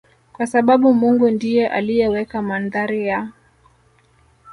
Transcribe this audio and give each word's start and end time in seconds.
kwa 0.33 0.47
sababu 0.47 0.93
Mungu 0.93 1.29
ndiye 1.29 1.67
aliyeweka 1.67 2.41
mandhari 2.41 3.07
ya 3.07 3.27